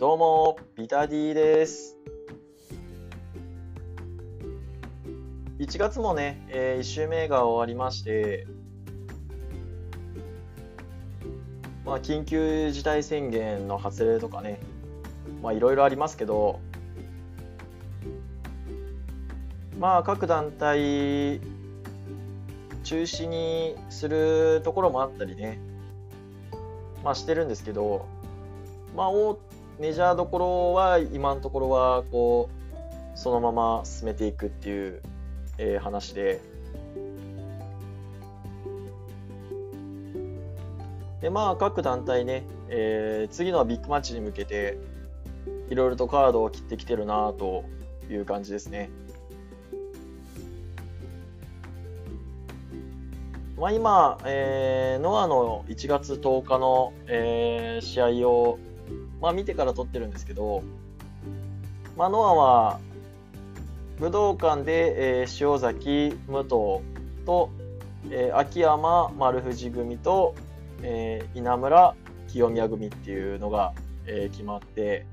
[0.00, 1.98] どうも、ビタディです。
[5.58, 8.46] 1月もね、え1週目が終わりまして、
[11.84, 14.58] まあ、緊急事態宣言の発令とかね、
[15.42, 16.60] まあ、いろいろありますけど、
[19.78, 21.42] まあ、各団体、
[22.84, 25.60] 中止にするところもあったりね、
[27.04, 28.06] まあ、してるんですけど、
[28.96, 29.38] まあ、大
[29.80, 35.00] メジャーどころは今のところはこうそのまま進めていくっていう、
[35.56, 36.42] えー話で
[41.22, 44.76] でまあ各団体ね、えー次のビッグマッチに向けて
[45.70, 47.64] いろいろとカードを切ってきてるなと
[48.10, 48.90] いう感じですね。
[53.58, 58.58] まあ、今、えーノアの1月10日の、えー試合を、
[59.20, 60.62] まあ、見てから撮ってるんですけど、
[61.96, 62.80] まあ、ノアは
[63.98, 66.50] 武道館で、えー塩崎、武藤
[67.26, 67.50] と、
[68.10, 70.34] えー秋山、丸藤組と、
[70.82, 71.94] えー稲村、
[72.28, 73.74] 清宮組っていうのが、
[74.06, 75.04] えー決まって、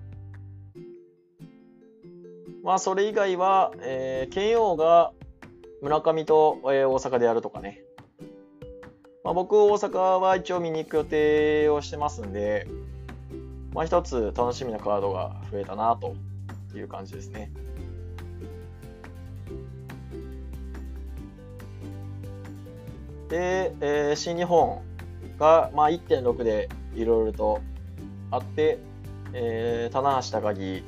[2.64, 5.12] まあ、それ以外は、えー剣王が
[5.82, 7.82] 村上と、えー大阪でやるとかね、
[9.26, 12.68] まあ、僕、大阪は一応見に行く予定をしてますんで、
[13.78, 16.16] まあ、一つ楽しみなカードが増えたなと
[16.76, 17.52] いう感じですね。
[23.30, 24.82] で、えー新日本
[25.38, 27.62] が、まあ、1.6でいろいろと
[28.32, 28.80] あって、
[29.34, 30.84] えー棚橋高木、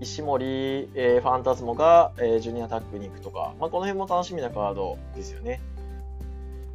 [0.00, 0.46] 石森、
[0.94, 5.60] えーファンタズモが、えージュニアタッグに行くとか、まあ、この辺も楽しみなカードですよね。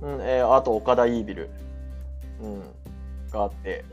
[0.04, 1.50] うんえーあと岡田イービル、
[2.40, 2.64] うん、
[3.34, 3.84] があって、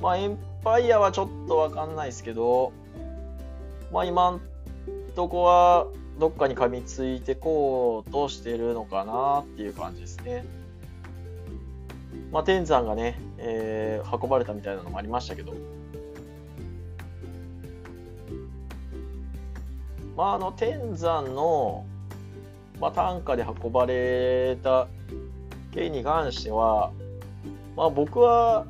[0.00, 2.72] まあ、エンパイアはちょっとわかんないですけど、
[3.92, 4.40] まあ、今ん
[5.16, 5.86] とこは
[6.20, 10.44] どっかに噛みついてこうとしてるのかなっていう感じですね。
[12.30, 15.54] まあ、天山がね、えー運ばれたみたいなのもありましたけど、
[20.16, 21.86] まあ、あの天山の、
[22.82, 24.88] まあ、単価で運ばれた
[25.72, 26.90] 件に関しては、
[27.76, 28.66] まあ、僕は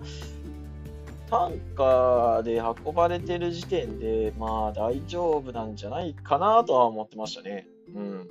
[1.31, 7.67] 単価で運ばれてる時点で、まあ大丈夫なんじゃないかなとは思ってましたね。
[7.95, 8.28] うん。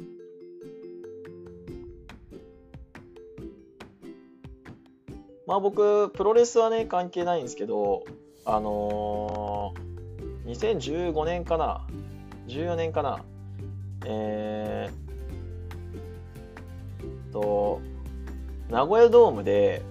[5.47, 8.03] まあ僕、プロレスはね、関係ないんですけど、
[8.45, 11.87] あのー、2015年かな
[12.45, 13.25] ?14 年かな？
[14.05, 15.10] えー、
[17.31, 17.81] と、
[18.69, 19.81] 名古屋ドームで、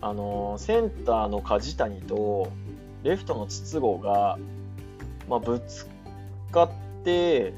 [0.00, 2.50] あのセンターの梶谷と
[3.04, 4.36] レフトの筒香が、
[5.28, 5.86] まあ、ぶつ
[6.50, 6.70] かっ
[7.04, 7.54] て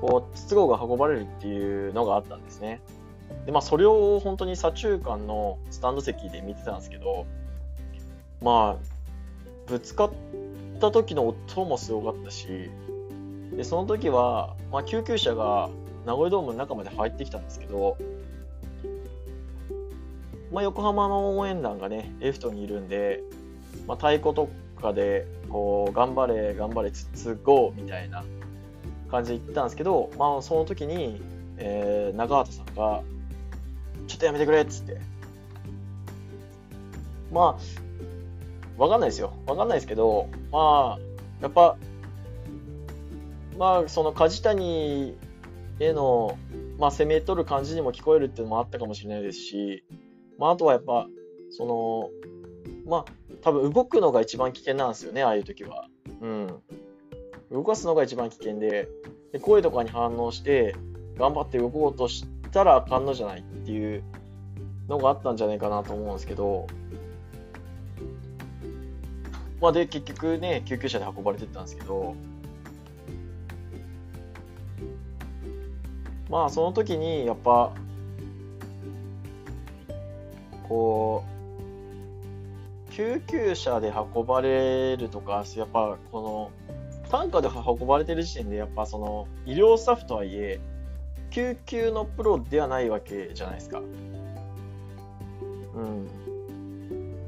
[0.00, 2.80] こう筒香が運ばれるっていうのがあったんですね。
[3.44, 7.26] でまあそれを本当に左中間のスタンド席で見てたんですけど
[8.42, 10.10] まあぶつかっ
[10.80, 12.70] た時の音もすごかったし
[13.56, 15.68] でその時は、まあ、救急車が
[16.06, 17.96] 名古屋ドームの中まで入ってきたんですけど
[20.52, 23.22] まあ、横浜の応援団がね、レフトにいるんで、
[23.86, 24.48] まあ、太鼓と
[24.80, 28.24] かで、こう、頑張れ、頑張れ、つつごみたいな
[29.10, 31.22] 感じで言ってたんですけど、まあ、その時に、
[31.56, 33.02] えー、長畑さんが、
[34.08, 35.00] ちょっとやめてくれっつって。
[37.32, 39.32] まあ、わかんないですよ。
[39.46, 40.98] わかんないですけど、まあ、
[41.40, 41.76] やっぱ、
[43.58, 45.16] まあ、その梶谷
[45.78, 46.38] への、
[46.78, 49.84] まあ、攻め取る感じにも聞こえるっていうのもあったかもしれないですし、
[50.38, 51.06] まあ、あとはやっぱ、
[51.50, 52.10] その、
[52.86, 53.04] まあ、
[53.42, 55.86] 多分動くのが一番危険なんですよね、ああいう時は。
[56.20, 56.48] うん。
[57.50, 58.88] 動かすのが一番危険で、
[59.32, 60.74] で声とかに反応して、
[61.18, 64.02] 頑張って動こうとしたらあかんのじゃないっていう
[64.88, 66.66] のがあったんじゃないかなと思うんですけど、
[69.60, 72.14] まあ、で、結局ね、救急車で運ばれてったんですけど、
[76.30, 77.72] まあ、その時に、やっぱ、
[80.70, 81.24] こ
[82.88, 86.52] う救急車で運ばれるとかやっぱこ
[87.02, 90.60] の担架で運ばれてる時点でやっぱその医療スタッフとはいえ
[91.30, 93.78] 救急のプロではないわけじゃないですか。
[93.78, 96.06] うん。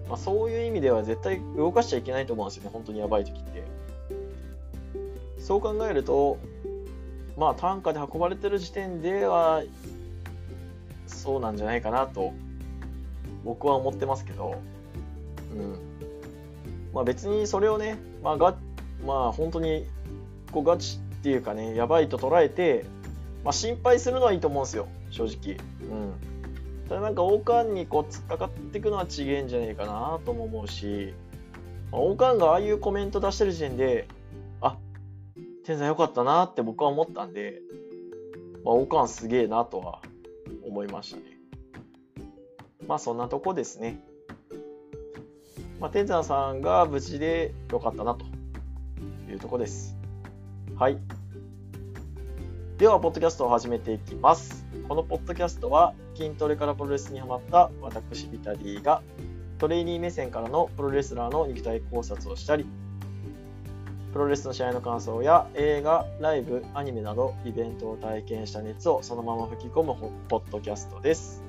[0.09, 3.63] まあ、そういう意味では絶対動かしちゃいけないと思うんですよね、本当にやばい時って。
[5.39, 6.39] そう考えると、
[7.37, 9.63] まあ単価で運ばれてる時点では
[11.07, 12.33] そうなんじゃないかなと
[13.45, 14.61] 僕は思ってますけど、
[15.53, 15.79] うん
[16.93, 18.57] まあ、別にそれをね、まあが
[19.05, 19.87] まあ、本当に
[20.53, 22.85] こうガチっていうかねやばいと捉えて、
[23.45, 25.57] まあ、心配するのはいいと思うんですよ正直。
[25.91, 26.33] うん
[26.89, 31.15] ただなんか王冠にこう突っかかっていくのは違えんじゃねえかなとも思うし、
[31.91, 34.09] まあ、王冠がああいうコメント出してる時点で
[35.65, 37.61] 天才良かったなって僕は思ったんで、
[38.65, 40.01] まあ、王冠すげえなとは
[40.65, 41.23] 思いましたね。
[42.89, 44.01] まあそんなとこですね。
[45.81, 48.25] まあ、天山さんが無事で良かったなと
[49.31, 49.97] いうとこです。
[50.77, 50.99] はい。
[52.79, 54.65] では、ポッドキャストを始めていきます。
[54.89, 59.03] このポッドキャストは筋トレからプロレスにハマった私ビタリーが
[59.59, 62.67] トレーニー目線からのプロレスラーの肉体考察をしたり
[64.13, 71.43] プロレスの試合の感想や映画、ライブ、アニメなどイベントを体験した熱をそのまま吹き込むポッドキャストです。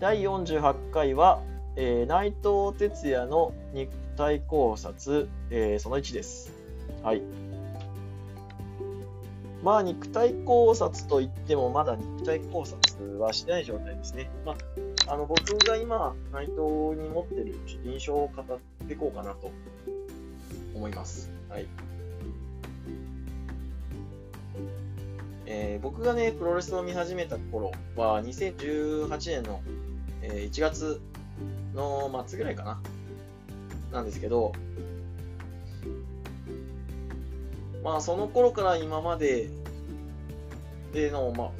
[0.00, 1.40] 第48回は、
[1.76, 6.52] えー、内藤哲也の肉体考察、えー、その1です。
[7.02, 7.22] はい。
[9.62, 14.30] まあ、肉体考察といっても、まだ肉体考察はしてない状態ですね。
[14.44, 14.56] ま
[15.08, 16.60] あ、あの僕が今、内藤
[17.02, 17.54] に持ってる
[17.84, 19.50] 印象を語っていこうかなと
[20.74, 21.30] 思います。
[21.48, 21.66] はい。
[25.46, 29.60] えー、僕がね、プロレスを見始めた頃は、2018年の、
[30.22, 31.00] えー、1月
[31.74, 32.80] の末ぐらいかな。
[33.92, 34.52] なんですけど、
[37.82, 39.48] まあ、その頃から今まで
[40.92, 41.50] での、まあ、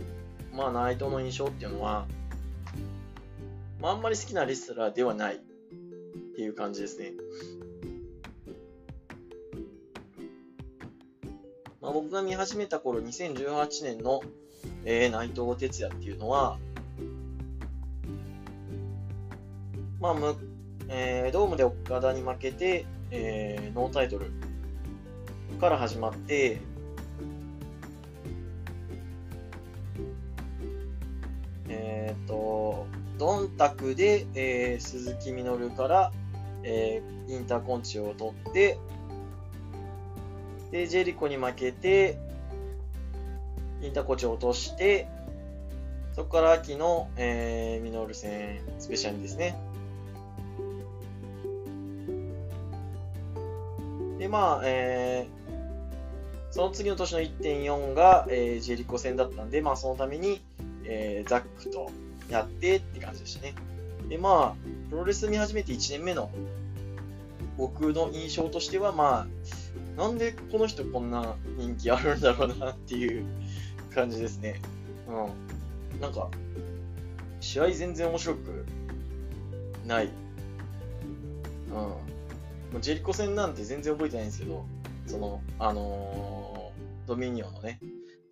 [0.56, 2.06] まあ、内藤の印象っていうのは、
[3.80, 5.38] まあ、あんまり好きなレスラーではないっ
[6.36, 7.12] ていう感じですね。
[11.90, 14.22] まあ、僕が見始めた頃、2018年の、
[14.84, 16.56] えー、内藤哲也っていうのは、
[20.00, 20.36] まあむ
[20.88, 24.30] えー、ドームで岡田に負けて、えー、ノータイトル
[25.60, 26.60] から始まって、
[31.68, 32.86] えっ、ー、と、
[33.18, 36.12] ドンタクで、えー、鈴木みのるから、
[36.62, 38.78] えー、インターコンチを取って、
[40.70, 42.18] で、ジェリコに負けて、
[43.82, 45.08] インターコーチを落として、
[46.14, 49.56] そこから秋の、えー、ミノール戦スペシャルですね。
[54.18, 60.42] で、まあ、えー、その次の年の1.4が、えー、ジェリコ戦だったんで、まあ、そのために、
[60.84, 61.90] えー、ザックと
[62.28, 63.54] やってって感じでしたね。
[64.08, 66.30] で、まあ、プロレス見始めて1年目の
[67.56, 69.26] 僕の印象としては、まあ、
[70.00, 73.26] なんでこの人こんな人気あるんだろうなっていう
[73.94, 74.58] 感じですね。
[75.06, 75.12] う
[75.98, 76.00] ん。
[76.00, 76.30] なんか、
[77.40, 78.64] 試合全然面白く
[79.86, 80.08] ない。
[81.68, 81.74] うん。
[81.74, 81.98] も
[82.78, 84.64] うジェリコ戦なんて全然覚えてないんですけど、
[85.06, 87.78] その、あのー、ドミニオンのね、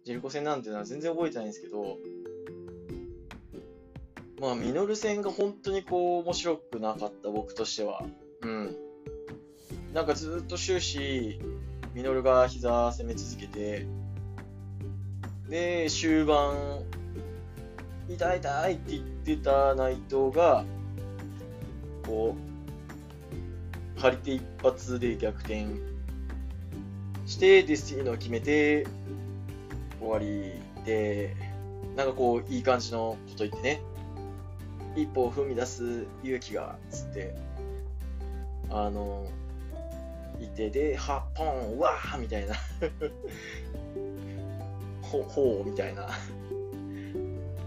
[0.07, 1.99] ジェリコ戦なんてのは全然覚えてないんですけど、
[4.41, 8.03] まあ、ミノル戦が本当にこう、面白くなかった僕としては。
[8.41, 8.88] うん。
[9.99, 11.41] なんかずっと終始、
[11.93, 13.85] ミノルが膝攻め続けて、
[15.49, 16.85] で、終盤、
[18.09, 20.65] 痛い痛いって言ってた内藤が、
[22.07, 22.37] こ
[23.97, 25.67] う、張り手一発で逆転
[27.27, 28.87] して、デスティーノを決めて、
[29.99, 31.35] 終わりで、
[31.97, 33.81] なんかこう、いい感じのこと言ってね、
[34.95, 37.35] 一歩を踏み出す勇気が、つって、
[38.71, 39.27] あの、
[40.41, 42.55] いてで、はっぽん、わーみたいな。
[45.03, 46.09] ほ、ほうみたいな。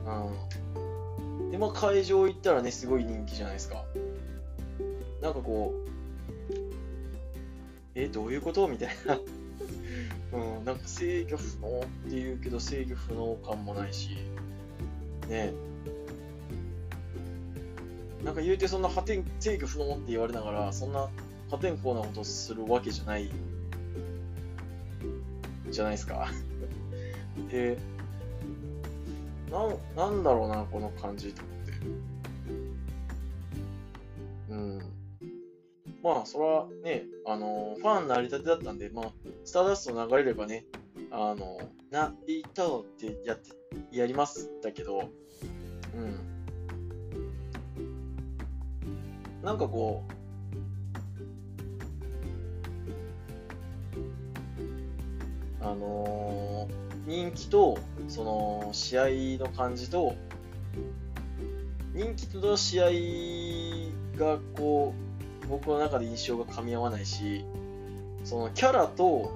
[0.05, 1.51] うん。
[1.51, 3.83] で、まあ会場行ったらね、すごい人気じゃないですか。
[5.21, 5.77] なんかこう、
[7.95, 8.67] え、どういうこと？
[8.67, 9.19] みたいな。
[10.33, 14.17] うん、なんか制御不能って言うけど制御不能感もないし、
[15.27, 15.51] ね。
[18.23, 21.09] なんか言うてそんな破天制御不能って言われながら、そんな
[21.51, 23.29] 破天荒なことするわけじゃない、
[25.69, 26.29] じゃないですか。
[27.49, 27.77] で、
[29.51, 31.71] な、なんだろうな、この感じと思って。
[34.49, 34.79] うん。
[36.01, 39.11] まあ、それはね、あのファンなりたてだったんで、まあ、
[39.43, 40.65] スターダスト流れればね、
[41.11, 41.59] あの
[41.91, 43.51] な、いたのってやって、
[43.91, 45.09] やりますだけど、
[45.97, 46.17] うん。
[49.43, 50.20] なんかこう、
[55.61, 57.77] あのー、人気と、
[58.07, 59.05] その、試合
[59.39, 60.15] の感じと、
[61.93, 62.85] 人気と試合
[64.17, 64.93] が、こ
[65.43, 67.45] う、僕の中で印象が噛み合わないし、
[68.23, 69.31] そのキャラと、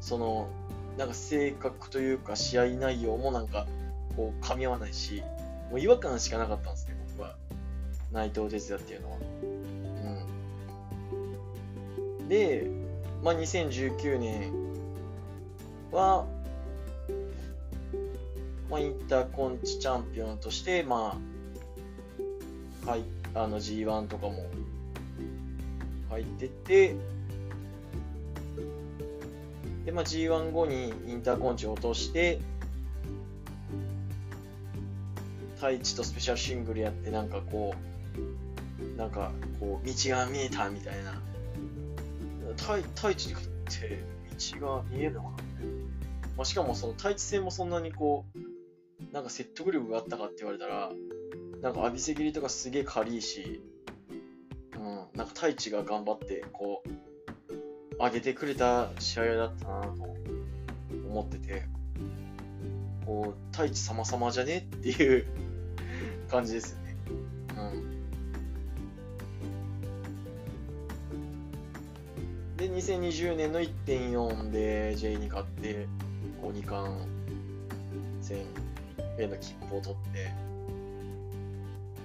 [0.00, 0.48] その、
[0.96, 3.66] なんか性格というか試合内容もなんか、
[4.16, 5.22] こう、噛み合わないし、
[5.70, 7.36] もう違和感しかなかったんですね、僕は。
[8.12, 9.16] 内藤哲也っていうのは。
[12.20, 12.28] うん。
[12.28, 12.70] で、
[13.22, 14.65] まあ、2019年
[15.96, 16.26] は、
[18.70, 21.18] まあ、インターコンチチャンピオンとして、ま
[22.86, 24.44] あ、はい、あの G1 とかも
[26.10, 26.94] 入ってて、
[29.86, 32.40] で、まあ、G1 後にインターコンチを落として、
[35.56, 41.22] 太一とスペシャルシングルやって、なんかこう、なんかこう、道が見えたみたいな。
[42.58, 44.02] 太太一に勝って
[44.60, 45.45] 道が見えるのかな？
[46.36, 50.90] まあ、しかもその太一戦もそんなにこう、なんか説得力があったかって言われたら、
[51.62, 53.62] なんか浴びせ切りとかすげえ軽いし、
[54.74, 60.14] うん、なんか太一が頑張って、こう、上げてくれた試合だったなと
[61.08, 61.64] 思ってて、
[63.06, 65.26] こう、太一様々じゃねっていう
[66.28, 66.96] 感じですよね。
[67.56, 67.60] う
[72.52, 72.56] ん。
[72.58, 75.86] で、2020年の1.4で J に勝って、
[76.46, 76.94] こう2冠
[78.20, 78.38] 戦
[79.18, 80.30] への切符を取って、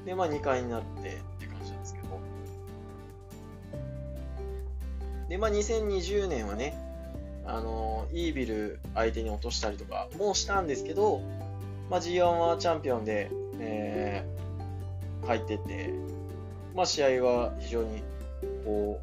[0.03, 1.01] で、まあ2回になってっ
[1.39, 2.19] て感じなんですけど、
[5.29, 6.75] で、まあ、2020年はね、
[7.45, 11.21] あのイービル相手に落としたりとかもしたんですけど、
[11.91, 13.29] まあ、G1 はチャンピオンで、
[13.59, 15.93] えー、入ってて、
[16.75, 18.01] まあ、試合は非常に
[18.65, 18.99] こ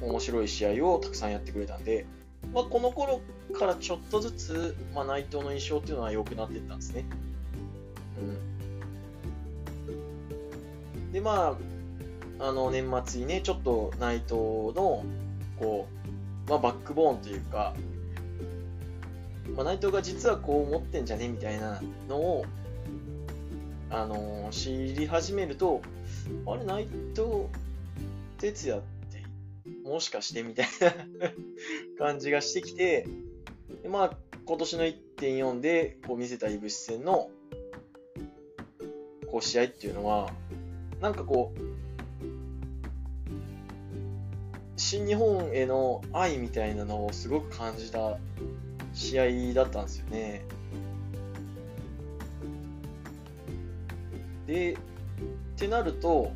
[0.00, 2.06] う面白い試合をたくさんやってくれたんで、
[2.52, 3.20] まあ、この頃
[3.58, 7.04] からちょっとずつ、まあ、内藤の印象っていうのは良くなっていったんですね。
[9.86, 11.56] うん、で、ま
[12.40, 15.04] あ、あの年末にね、ちょっと内藤の
[15.58, 15.88] こ
[16.46, 17.74] う、まあ、バックボーンというか、
[19.56, 22.44] まあ、内藤が実はこう思ってんじゃねみたいなのを、
[23.90, 25.82] あのー、知り始めると、
[26.46, 27.46] あれ、内藤
[28.38, 28.97] 哲也って
[29.88, 30.92] もしかしてみたいな
[31.98, 33.06] 感じがしてきて、
[33.82, 37.30] でまあ、今年の1.4でこう見せたいぶし戦の
[39.30, 40.30] こう試合っていうのは、
[41.00, 41.60] なんかこう、
[44.76, 48.16] 新日本への愛みたいなのをすごく感じた
[48.94, 50.42] 試合だったんですよね。
[54.46, 54.76] で、っ
[55.56, 56.32] てなると、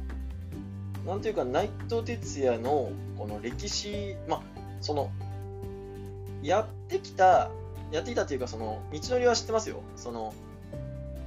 [1.07, 4.43] なんていうか、内藤哲也のこの歴史、まあ、
[4.81, 5.11] その、
[6.43, 7.51] やってきた、
[7.91, 9.81] やってきたというか、その、道のりは知ってますよ。
[9.97, 10.33] その、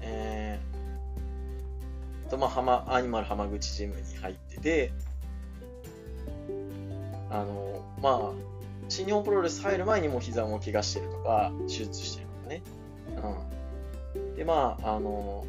[0.01, 4.91] えー、と、まあ、浜、アニマル浜口ジムに入ってて、
[7.29, 8.55] あの、まあ、
[8.88, 12.62] 新日本プロレス入る前にも膝も怪我してるとか、手術してるとかね。
[14.15, 14.36] うん。
[14.36, 15.46] で、まあ、あの、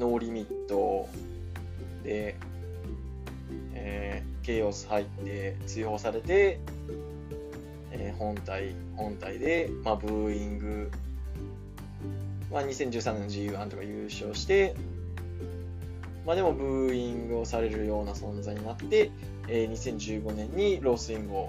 [0.00, 1.08] ノーリミット
[2.02, 2.34] で、
[3.74, 6.58] えー、ケイオス入って追放されて、
[7.92, 10.90] えー、本体、本体で、まあ、ブーイング、
[12.50, 14.74] まあ、2013年の G1 とか優勝して、
[16.24, 19.10] まあ、でもブーイングをされるような存在になって、
[19.48, 21.48] えー、2015年にロースイング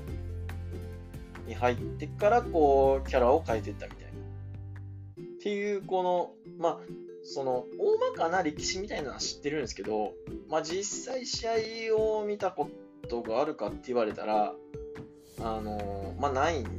[1.48, 4.12] に入ってからこうキャラを変えていったみたいな。
[4.12, 6.77] っていうこの、まあ、
[7.23, 10.13] その大まかな歴史みたいなのは知ってるんですけど、
[10.49, 11.47] まあ、実際試
[11.91, 12.69] 合を見たこ
[13.07, 14.53] とがあるかって言われたら、
[15.39, 16.69] あのまあ、ないんで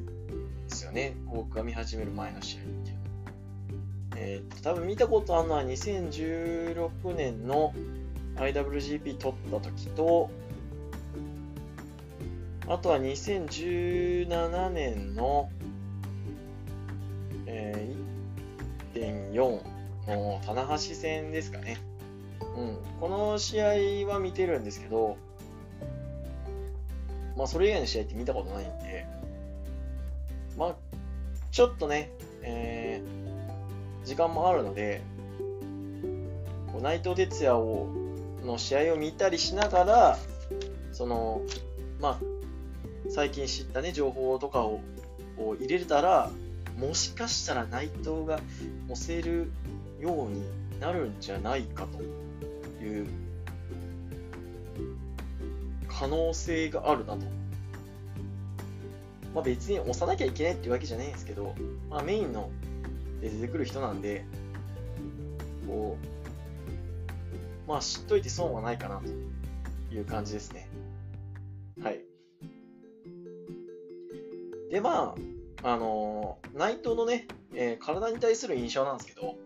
[0.68, 1.16] すよね。
[1.26, 2.82] 僕が見始める前の試合。
[4.25, 7.75] えー、と多分見たことあるのは2016年の
[8.37, 10.30] IWGP 取った時と、
[12.68, 15.50] あとは2017年の、
[17.46, 19.72] えー、1.4
[20.06, 21.78] の棚橋戦ですかね。
[22.56, 22.78] うん。
[23.00, 23.66] この試合
[24.09, 25.16] は見てるんですけど、
[27.37, 29.06] まあそれ以外の試合って見たことないんで、
[30.56, 30.76] まあ、
[31.50, 32.11] ちょっとね、
[32.42, 35.02] えー、時間もあるので、
[36.80, 37.88] 内藤哲也を
[38.44, 40.18] の試合を見たりしながら、
[40.92, 41.42] その、
[42.00, 42.18] まあ、
[43.09, 44.80] 最近知ったね、情報とかを
[45.38, 46.30] を入れたら、
[46.78, 48.40] もしかしたら内藤が
[48.88, 49.50] 押せる
[50.02, 50.42] ように
[50.80, 53.06] なるんじゃないかという
[55.88, 57.25] 可能性があるなと
[59.35, 61.54] まあ、別に押さなきゃいけないっていうわけじゃないんですけど、
[61.88, 62.50] まあ、メインの
[63.23, 64.25] 出てくる人なんで、
[65.66, 65.97] こ
[67.66, 70.68] う、まあ知っといて損はないかなという感じですね。
[71.82, 72.00] はい。
[74.71, 75.14] で、ま
[75.62, 79.37] あ、あのー、内藤のね、えー、体に対する印象なんですけど、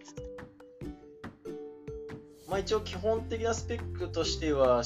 [2.49, 4.83] まあ一応基本的なスペックとしては、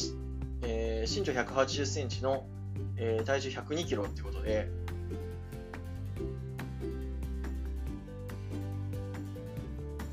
[0.62, 2.44] えー、身長180センチの、
[2.96, 4.68] えー、体重102キロってことで、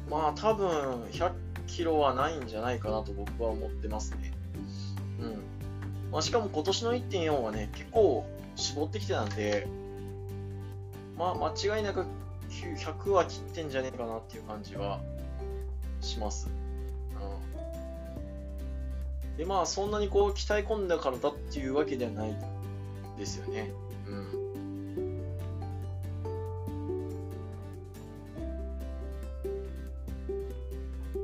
[0.10, 0.70] まあ多分
[1.12, 1.32] 100
[1.68, 4.34] キロはないんじゃないかなと僕は思ってますね。
[5.22, 6.12] うん。
[6.12, 8.25] まあ、しかも今年の1.4はね、結構
[8.56, 9.68] 絞ってきてたんで、
[11.18, 12.06] まあ間違いなく
[12.50, 15.00] 100は切ってんじゃねえかなっていう感じは
[16.01, 16.57] します。
[17.22, 17.26] う
[19.34, 19.38] ん。
[19.38, 22.36] で、まあそんなにこう鍛え込んだからだっていうわけではない
[23.18, 23.72] ですよね。
[24.08, 24.28] うん。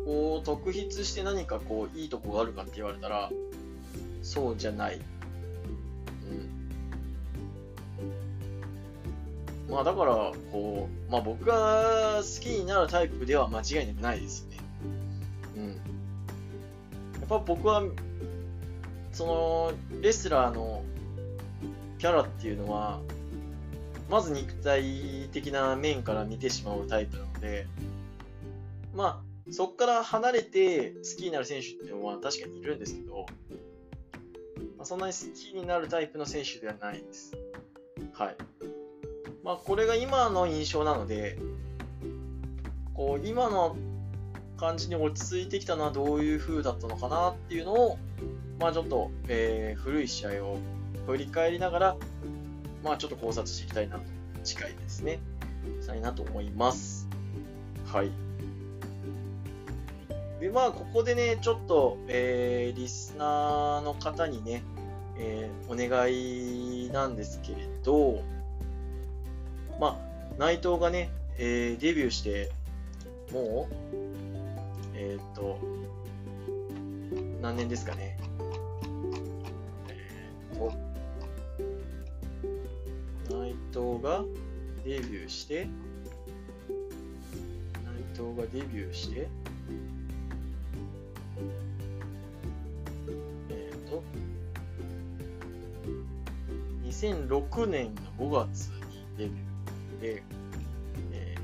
[0.05, 3.31] こう特筆して何かこういいとこがあるかって言われたら
[4.21, 5.01] そうじゃない。
[6.29, 6.33] う
[9.69, 9.71] ん。
[9.73, 14.52] まあだからこう、まあ僕が好きになるタイプでは間違いなくないですね。
[15.55, 15.67] うん。
[15.67, 15.73] や
[17.25, 17.83] っぱ僕は
[19.11, 20.83] そのレスラーの
[21.99, 22.99] キャラっていうのは
[24.09, 27.67] まず肉体的な面から見てしまうタイプなので
[28.93, 33.25] まあそこから離れて好きになる選手っていうのは確かにいるんですけど、
[34.77, 37.35] まあ、そんなに好きになるタイプの選手ではないです。
[38.13, 38.37] はい。
[39.43, 41.37] まあ、これが今の印象なので、
[42.93, 43.75] こう、今の
[44.57, 47.97] 感じに落ち着いてきたのはどういう風だったのかなっていうのを、
[48.59, 50.57] まあちょっと、えー、古い試合を
[51.07, 51.97] 振り返りながら、
[52.83, 54.03] まあちょっと考察していきたいなと、
[54.43, 55.19] 次回ですね、
[55.81, 57.07] したいなと思います。
[57.85, 58.11] はい。
[60.43, 64.61] で、まあ、ここでね、ちょっと、えー、リスナーの方にね、
[65.17, 68.21] えー、お願いなんですけれど、
[69.79, 72.51] まあ、内藤がね、えー、デビューして、
[73.31, 74.02] もう、
[75.05, 75.59] えっ、と、
[77.41, 78.17] 何年ですかね？
[79.89, 80.71] えっ、と、
[83.35, 84.23] 内藤が
[84.85, 85.69] デビューして、内
[88.13, 89.27] 藤がデビューして、
[96.85, 100.23] 2006年の5月にデビューで、
[101.11, 101.35] え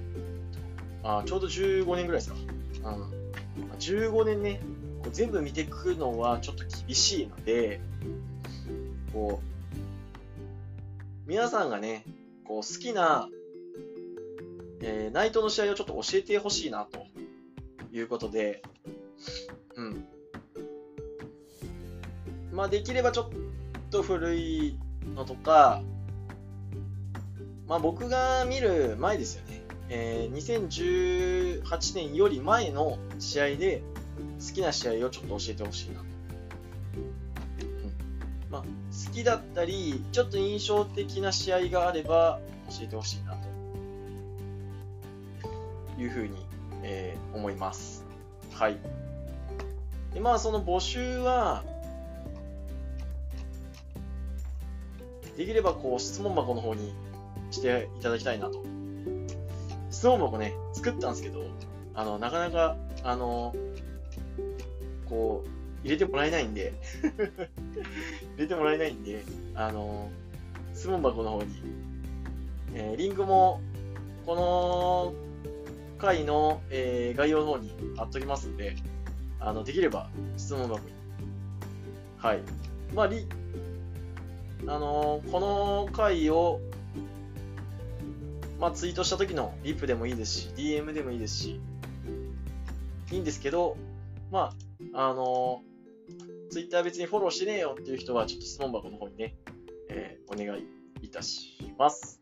[1.03, 2.37] ー、あちょうど15年ぐらいですか？
[2.91, 3.18] うん、
[3.79, 4.61] 15年ね、
[5.03, 7.79] こう全部見ていくのはちょっと厳しいので、
[9.13, 12.03] こう、皆さんがね、
[12.43, 13.29] こう好きな、
[14.81, 17.05] えー、ナイトの試合をちょっと教えてほしいなと
[17.91, 18.61] いうことで、
[19.75, 20.05] うん。
[22.51, 24.77] まあできればちょっと古い
[25.15, 25.81] のとか、
[27.67, 29.58] まあ、僕が見る前ですよね、
[29.89, 33.81] えー、2018年より前の試合で
[34.39, 36.03] 好きな試合をちょっと教えてほしいなと。
[36.03, 36.11] うん
[38.51, 43.35] まあ、好きだったり、ちょっと印象的な試合があれば教えてほしいな
[45.97, 46.45] というふうに、
[46.83, 48.05] えー、思います。
[48.53, 48.77] はい。
[50.13, 51.63] でまあ、その募集は、
[55.35, 56.93] できればこう質問箱の方に
[57.49, 58.78] していただきたいなと。
[59.99, 61.43] 質問箱ね、作ったんですけど、
[61.93, 63.53] あの、なかなか、あの、
[65.09, 65.49] こう、
[65.83, 66.71] 入れてもらえないんで
[67.03, 70.09] 入れてもらえないんで、あの、
[70.73, 71.49] 質問箱の方に、
[72.75, 73.59] えー、リンクも、
[74.25, 75.13] この
[75.97, 78.77] 回の、えー、概要の方に貼っときますんで、
[79.41, 80.85] あの、できれば質問箱に。
[82.19, 82.39] はい。
[82.95, 83.27] まあ、リ
[84.65, 86.61] あのー、この回を、
[88.59, 91.61] まあ、ツイートした時のリップでもいいですし、DM でもいいですし、
[93.11, 93.77] いいんですけど、
[94.31, 94.51] ま
[94.93, 99.35] あ、あのー、ツイッター別にフォローしてねえよっていう人は、ちょっと質問箱の方にね、
[99.89, 100.65] えー、お願い
[101.01, 102.21] いたします。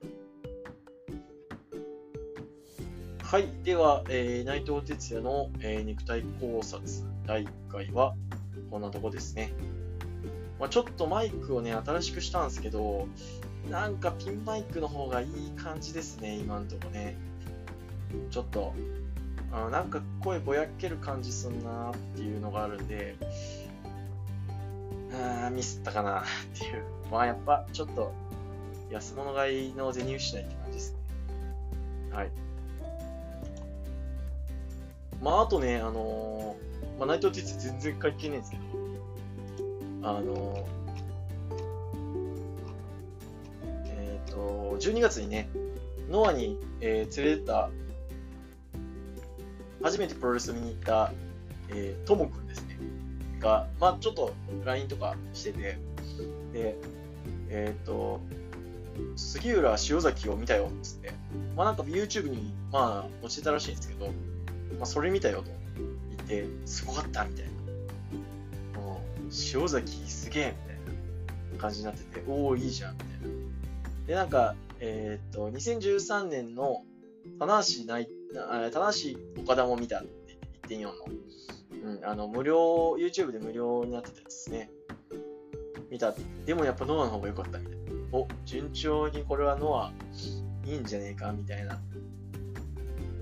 [3.24, 3.48] はい。
[3.64, 6.88] では、えー、内藤哲也の、えー、肉体考察
[7.26, 8.16] 第1回は、
[8.70, 9.52] こんなとこですね。
[10.60, 13.08] まあ、ちょっとマイクをね、新しくしたんですけど、
[13.70, 17.16] なんかピンマイクの方がいい感じですね、今んとこね。
[18.32, 18.74] ちょっと、
[19.52, 23.16] あなんか声ぼやける感じすんなっていうのがあるんで、
[25.14, 26.24] あミスったかなっ
[26.58, 26.84] ていう。
[27.12, 28.14] まあやっぱちょっと
[28.90, 30.98] 安物買いの銭失いって感じですね。
[32.16, 32.32] はい。
[35.22, 38.64] まあ、あとね、あのー、まあ、内藤哲全然関係ないんですけど、
[40.04, 40.87] あのー、
[44.32, 45.50] と、12月にね、
[46.10, 47.70] ノアに、えー、連れてた、
[49.82, 51.12] 初めてプロレス見に行った、
[51.70, 52.78] えー、ともくんですね。
[53.40, 54.34] が、まあちょっと
[54.66, 55.78] LINE とかしてて、
[56.54, 56.76] で、
[57.50, 58.22] えっ、と、
[59.16, 61.12] 杉浦塩崎を見たよっつって、
[61.56, 64.12] まあなんか YouTube に、まあ落ちてたらしいんですけど、ま
[64.84, 65.52] あそれ見たよと
[66.28, 67.46] 言って、すごかったみたい
[68.74, 68.82] な。
[68.82, 73.37] もう、塩崎すげえみたいな感じになってて、おお、いいじゃんみたいな。
[74.08, 76.84] で、なんか、えー、っと、2013年の
[77.40, 78.10] 棚橋内、
[78.72, 80.40] 棚橋岡田も見たって
[80.70, 80.92] 1.4の。
[81.84, 84.72] うん、あの、無料、YouTube で無料になってたやつですね。
[85.92, 86.14] 見た。
[86.46, 87.78] でもやっぱノアの方が良かったみたいな。
[88.14, 89.92] お、順調にこれはノア
[90.66, 91.80] いいんじゃねえかみたいな。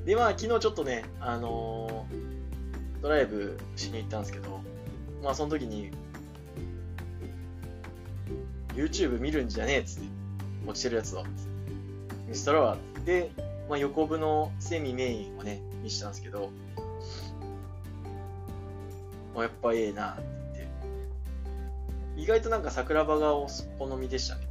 [0.06, 4.62] で、まあ昨日ちょっとね、あのー、ドライブしに行ったんですけど、
[5.24, 5.89] まあその時に、
[8.76, 10.14] YouTube 見るんじゃねえっつって、
[10.65, 11.23] 落ちてるやつは。
[12.28, 13.32] 見せたら、で、
[13.69, 16.49] まあ、横部のセミメインをね、見せたんですけど、
[19.34, 20.23] まあ、やっぱええなってっ
[22.15, 22.21] て。
[22.21, 23.47] 意外となんか桜庭がお
[23.78, 24.47] 好みでしたね。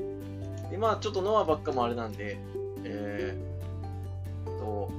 [0.00, 0.70] うん。
[0.70, 2.38] で、まあちょっとノアばっかもあれなんで、
[2.84, 4.90] えー、と、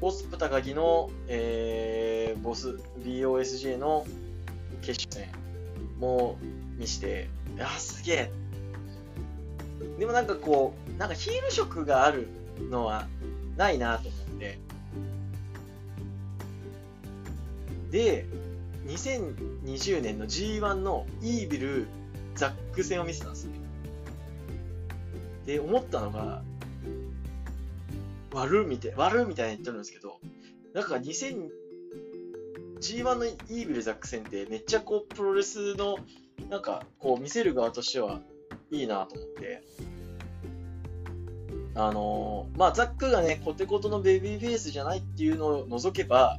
[0.00, 4.06] ボスプ高木の、えー、ボス BOSJ の
[4.80, 5.40] 決勝戦
[5.98, 6.38] も
[6.78, 7.28] 見して、
[7.60, 8.30] あ、すげえ。
[9.98, 12.28] でもなんかこう、なんかヒール色がある
[12.70, 13.06] のは
[13.56, 14.58] ないなと思って。
[17.90, 18.26] で、
[18.86, 21.86] 2020年の G1 のイービル
[22.34, 23.52] ザック戦を見せたんですね。
[25.44, 26.42] で、思ったのが、
[28.32, 30.20] 悪みたい、悪みたいに言ってるんですけど、
[30.74, 31.48] なんか2000、
[32.80, 35.98] G1 のイービルザック戦ってめっちゃこうプロレスの
[36.48, 38.20] なんかこう見せる側としては
[38.70, 39.62] いいなと思って、
[41.74, 46.38] あのー、まあザックがね、コテコテのベビーフェイスじゃないっていうのを除けば、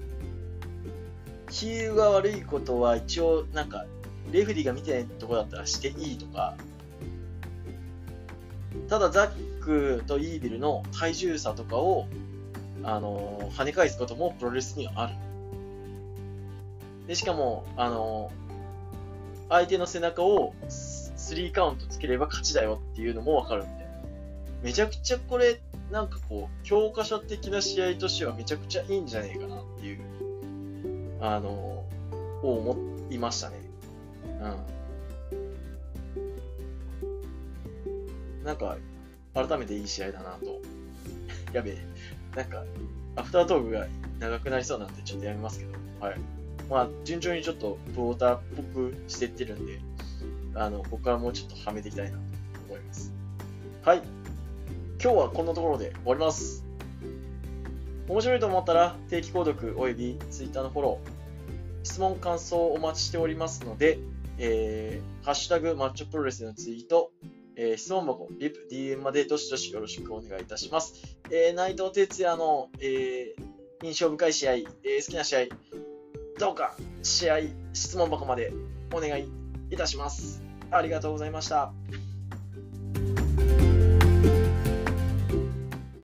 [1.50, 3.86] ヒールが悪いことは一応なんか
[4.32, 6.56] レフェリーが見てないとこだったらしていいとか、
[8.92, 12.10] ただザックとイービルの体重差とかを、
[12.84, 15.14] あのー、跳ね返すこともプロレスにはある。
[17.08, 23.86] で、しかも、あのー、相手の背中を3カウントつければ勝ちだよっていうのもわかるんで。
[24.62, 30.02] めちゃくちゃこれ、なんかこう、教科書的な試合としてはめちゃくちゃいいんじゃねえかなっていう、
[31.22, 32.76] あのー、を思
[33.10, 33.56] いましたね。
[34.42, 34.81] うん。
[38.44, 38.78] なんか、
[39.34, 40.62] 改めていい試合だなと。
[41.54, 41.78] やべえ。
[42.36, 42.64] なんか、
[43.16, 43.88] アフタートークが
[44.20, 45.72] 長くなりそうなんでちょっとやめますけど。
[46.00, 46.20] はい。
[46.70, 49.80] まあ、順調にちょっとプローターっぽくしてってるんで、
[50.56, 52.24] あの、ここからもうちょっとはめていきたいなと
[52.70, 53.14] 思います。
[53.84, 54.02] はい。
[55.02, 56.64] 今日はこんなところで終わります。
[58.08, 64.00] 面白いと思ったら定期購読及び Twitter のフォロー、質問、感想をお待ちしておりますので、
[64.38, 67.12] えー、ハッシュタグマッチョプロレスのツイート、
[67.64, 70.96] えー、質問箱、リプ、DM までどしどしよろしくお願いいたします。
[71.30, 75.40] えー、内藤哲也の、えー、印象深い試合、えー、好きな試合、
[76.40, 77.38] どうか試合、
[77.74, 78.52] 質問箱まで
[78.92, 79.32] お願い
[79.70, 80.42] いたします。
[80.72, 81.72] ありがとうございました。